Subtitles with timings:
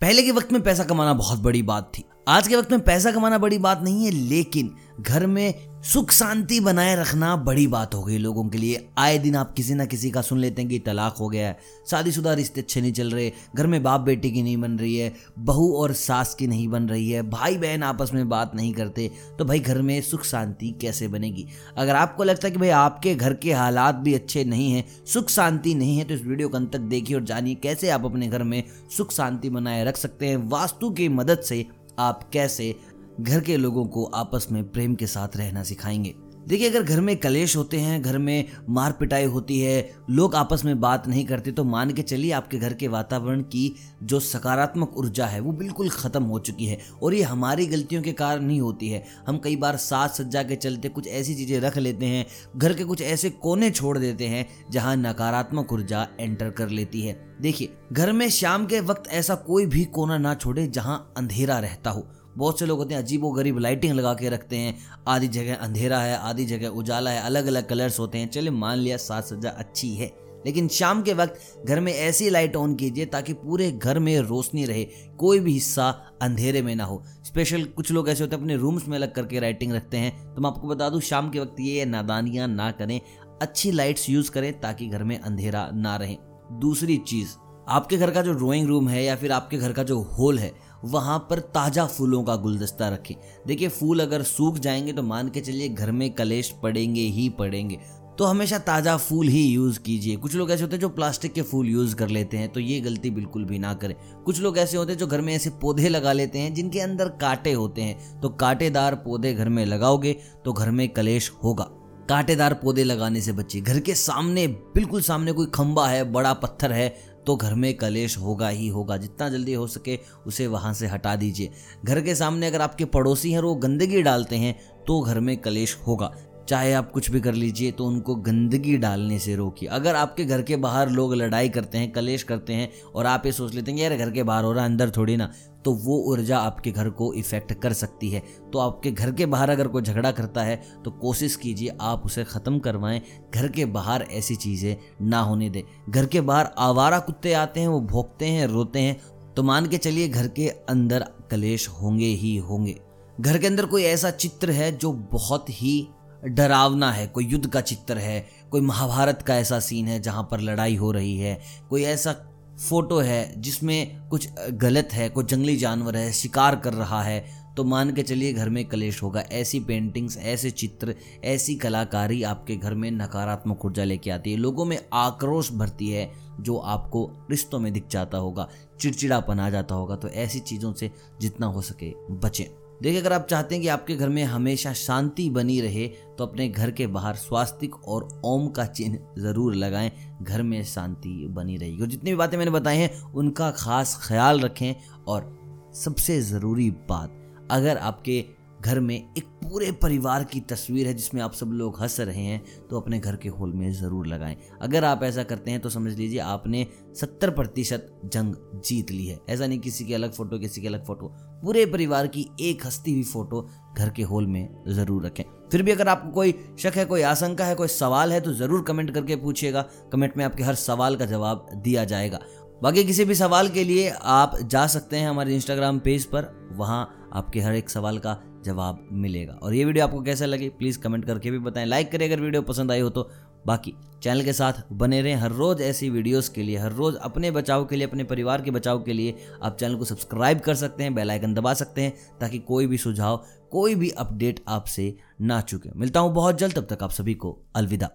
[0.00, 3.12] पहले के वक्त में पैसा कमाना बहुत बड़ी बात थी। आज के वक्त में पैसा
[3.12, 8.02] कमाना बड़ी बात नहीं है, लेकिन घर में सुख शांति बनाए रखना बड़ी बात हो
[8.02, 10.78] गई लोगों के लिए। आए दिन आप किसी ना किसी का सुन लेते हैं कि
[10.78, 11.58] तलाक हो गया है।
[11.90, 15.12] शादीशुदा रिश्ते अच्छे नहीं चल रहे, घर में बाप बेटी की नहीं बन रही है,
[15.38, 19.10] बहू और सास की नहीं बन रही है, भाई बहन आपस में बात नहीं करते
[19.38, 21.46] तो भाई घर में सुख शांति कैसे बनेगी?
[21.76, 25.30] अगर आपको लगता है कि भाई आपके घर के हालात भी अच्छे नहीं हैं, सुख
[25.30, 28.28] शांति नहीं है तो इस वीडियो को अंत तक देखिए और जानिए कैसे आप अपने
[28.28, 28.62] घर में
[28.96, 31.66] सुख शांति बनाए रख सकते हैं, वास्तु की मदद से
[31.98, 32.74] आप कैसे
[33.20, 36.14] घर के लोगों को आपस में प्रेम के साथ रहना सिखाएँगे।
[36.48, 40.64] देखिए, अगर घर में कलेश होते हैं, घर में मार पिटाई होती है, लोग आपस
[40.64, 44.96] में बात नहीं करते तो मान के चलिए आपके घर के वातावरण की जो सकारात्मक
[44.96, 48.60] ऊर्जा है, वो बिल्कुल ख़त्म हो चुकी है और ये हमारी गलतियों के कारण नहीं
[48.60, 52.26] होती है। हम कई बार साथ सज्जा के चलते कुछ ऐसी चीज़ें रख लेते हैं,
[52.56, 57.36] घर के कुछ ऐसे कोने छोड़ देते हैं, जहाँ नकारात्मक ऊर्जा एंटर कर लेती है।
[57.40, 61.90] देखिए, घर में शाम के वक्त ऐसा कोई भी कोना ना छोड़े जहाँ अंधेरा रहता
[61.90, 62.06] हो।
[62.38, 65.98] बहुत से लोग होते हैं, अजीबो गरीब लाइटिंग लगा के रखते हैं। आधी जगह अंधेरा
[65.98, 69.50] है, आधी जगह उजाला है अलग अलग कलर्स होते हैं। चलिए मान लिया साज सज्जा
[69.50, 73.98] अच्छी है। लेकिन शाम के वक्त घर में ऐसी लाइट ऑन कीजिए ताकि पूरे घर
[73.98, 74.84] में रोशनी रहे,
[75.18, 75.88] कोई भी हिस्सा
[76.22, 79.40] अंधेरे में ना हो। स्पेशल कुछ लोग ऐसे होते हैं, अपने रूम्स में अलग करके
[79.40, 83.00] लाइटिंग रखते हैं। तो मैं आपको बता दूँ, शाम के वक्त ये नादानियाँ ना करें,
[83.42, 86.16] अच्छी लाइट्स यूज़ करें ताकि घर में अंधेरा ना रहे।
[86.52, 87.28] दूसरी चीज़,
[87.68, 90.67] आपके घर का जो ड्राइंग रूम है या फिर आपके घर का जो हॉल है
[90.84, 93.14] वहाँ पर ताज़ा फूलों का गुलदस्ता रखें।
[93.46, 97.78] देखिए, फूल अगर सूख जाएँगे तो मान के चलिए घर में कलेश पड़ेंगे ही पड़ेंगे।
[98.18, 101.42] तो हमेशा ताज़ा फूल ही यूज़ कीजिए। कुछ लोग ऐसे होते हैं जो प्लास्टिक के
[101.42, 104.76] फूल यूज़ कर लेते हैं तो ये गलती बिल्कुल भी ना करें। कुछ लोग ऐसे
[104.76, 108.20] होते हैं जो घर में ऐसे पौधे लगा लेते हैं जिनके अंदर कांटे होते हैं।
[108.20, 111.64] तो कांटेदार पौधे घर में लगाओगे तो घर में कलेश होगा।
[112.08, 116.72] कांटेदार पौधे लगाने से बचिए। घर के सामने, बिल्कुल सामने कोई खंबा है, बड़ा पत्थर
[116.72, 116.88] है
[117.26, 121.14] तो घर में कलेश होगा ही होगा। जितना जल्दी हो सके उसे वहाँ से हटा
[121.16, 121.50] दीजिए।
[121.84, 124.54] घर के सामने अगर आपके पड़ोसी हैं वो गंदगी डालते हैं
[124.86, 126.12] तो घर में कलेश होगा।
[126.48, 130.42] चाहे आप कुछ भी कर लीजिए तो उनको गंदगी डालने से रोकिए। अगर आपके घर
[130.42, 133.78] के बाहर लोग लड़ाई करते हैं, कलेश करते हैं, और आप ये सोच लेते हैं
[133.78, 135.30] यार घर के बाहर हो रहा है, अंदर थोड़ी ना
[135.64, 138.22] तो वो ऊर्जा आपके घर को इफ़ेक्ट कर सकती है।
[138.52, 142.24] तो आपके घर के बाहर अगर कोई झगड़ा करता है तो कोशिश कीजिए आप उसे
[142.24, 143.00] ख़त्म करवाएँ।
[143.34, 147.68] घर के बाहर ऐसी चीज़ें ना होने दें। घर के बाहर आवारा कुत्ते आते हैं,
[147.68, 148.96] वो भोंकते हैं, रोते हैं।
[149.36, 152.76] तो मान के चलिए घर के अंदर कलेश होंगे ही होंगे।
[153.20, 155.88] घर के अंदर कोई ऐसा चित्र है जो बहुत ही
[156.22, 160.40] डरावना है, कोई युद्ध का चित्र है, कोई महाभारत का ऐसा सीन है जहाँ पर
[160.40, 161.38] लड़ाई हो रही है,
[161.70, 162.12] कोई ऐसा
[162.60, 167.62] फ़ोटो है जिसमें कुछ गलत है, कोई जंगली जानवर है, शिकार कर रहा है तो
[167.64, 172.74] मान के चलिए घर में कलेश होगा। ऐसी पेंटिंग्स ऐसे चित्र, ऐसी कलाकारी आपके घर
[172.74, 177.72] में नकारात्मक ऊर्जा लेके आती है। लोगों में आक्रोश भरती है, जो आपको रिश्तों में
[177.72, 178.48] दिख जाता होगा,
[178.80, 180.90] चिड़चिड़ापन आ जाता होगा तो ऐसी चीज़ों से
[181.20, 182.44] जितना हो सके बचें।
[182.82, 185.86] देखिए, अगर आप चाहते हैं कि आपके घर में हमेशा शांति बनी रहे
[186.18, 189.90] तो अपने घर के बाहर स्वास्तिक और ओम का चिन्ह ज़रूर लगाएँ।
[190.22, 194.40] घर में शांति बनी रहेगी। और जितनी भी बातें मैंने बताई हैं, उनका खास ख्याल
[194.40, 194.74] रखें।
[195.08, 195.36] और
[195.74, 197.14] सबसे ज़रूरी बात,
[197.50, 198.24] अगर आपके
[198.60, 202.42] घर में एक पूरे परिवार की तस्वीर है जिसमें आप सब लोग हंस रहे हैं
[202.70, 205.92] तो अपने घर के हॉल में ज़रूर लगाएँ। अगर आप ऐसा करते हैं तो समझ
[205.92, 206.66] लीजिए आपने
[206.96, 210.84] सत्तर प्रतिशत जंग जीत ली है। ऐसा नहीं किसी की अलग फ़ोटो, किसी की अलग
[210.86, 215.62] फ़ोटो। पूरे परिवार की एक हंसती हुई फ़ोटो घर के हॉल में ज़रूर रखें। फिर
[215.62, 218.90] भी अगर आपको कोई शक है, कोई आशंका है, कोई सवाल है तो ज़रूर कमेंट
[218.90, 222.20] करके पूछिएगा। कमेंट में आपके हर सवाल का जवाब दिया जाएगा।
[222.62, 226.94] बाकी किसी भी सवाल के लिए आप जा सकते हैं हमारे इंस्टाग्राम पेज पर। वहाँ
[227.12, 231.04] आपके हर एक सवाल का जवाब मिलेगा। और ये वीडियो आपको कैसा लगे प्लीज़ कमेंट
[231.04, 233.10] करके भी बताएँ। लाइक करें अगर वीडियो पसंद आई हो तो।
[233.46, 237.30] बाकी चैनल के साथ बने रहें हर रोज़ ऐसी वीडियोस के लिए, हर रोज़ अपने
[237.30, 240.82] बचाव के लिए, अपने परिवार के बचाव के लिए आप चैनल को सब्सक्राइब कर सकते
[240.82, 245.40] हैं बेल आइकन दबा सकते हैं, ताकि कोई भी सुझाव, कोई भी अपडेट आपसे ना
[245.40, 247.90] चुके। मिलता हूँ बहुत जल्द, तब तक आप सभी को अलविदा।